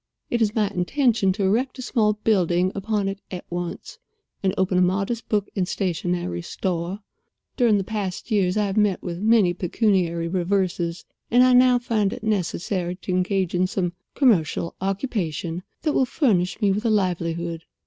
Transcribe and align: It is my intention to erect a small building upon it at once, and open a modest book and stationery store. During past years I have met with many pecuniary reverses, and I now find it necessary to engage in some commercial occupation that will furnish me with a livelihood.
It 0.31 0.41
is 0.41 0.55
my 0.55 0.67
intention 0.69 1.31
to 1.33 1.43
erect 1.43 1.77
a 1.77 1.83
small 1.83 2.13
building 2.13 2.71
upon 2.73 3.07
it 3.07 3.21
at 3.29 3.45
once, 3.51 3.99
and 4.41 4.51
open 4.57 4.79
a 4.79 4.81
modest 4.81 5.29
book 5.29 5.47
and 5.55 5.67
stationery 5.67 6.41
store. 6.41 7.01
During 7.55 7.83
past 7.83 8.31
years 8.31 8.57
I 8.57 8.65
have 8.65 8.77
met 8.77 9.03
with 9.03 9.19
many 9.19 9.53
pecuniary 9.53 10.27
reverses, 10.27 11.05
and 11.29 11.43
I 11.43 11.53
now 11.53 11.77
find 11.77 12.11
it 12.13 12.23
necessary 12.23 12.95
to 12.95 13.11
engage 13.11 13.53
in 13.53 13.67
some 13.67 13.93
commercial 14.15 14.73
occupation 14.81 15.61
that 15.83 15.93
will 15.93 16.05
furnish 16.05 16.59
me 16.61 16.71
with 16.71 16.83
a 16.83 16.89
livelihood. 16.89 17.65